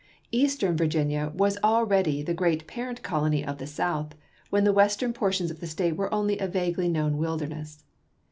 [0.31, 4.15] Eastern Virginia was already the great parent colony of the South,
[4.49, 7.83] when the western portions of the State were only a vaguely known wilderness.